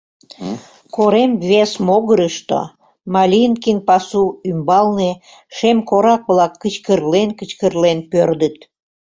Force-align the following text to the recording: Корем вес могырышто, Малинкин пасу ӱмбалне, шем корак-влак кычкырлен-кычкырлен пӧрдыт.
Корем 0.95 1.31
вес 1.49 1.71
могырышто, 1.87 2.61
Малинкин 3.13 3.77
пасу 3.87 4.23
ӱмбалне, 4.49 5.11
шем 5.55 5.77
корак-влак 5.89 6.53
кычкырлен-кычкырлен 6.61 7.99
пӧрдыт. 8.11 8.55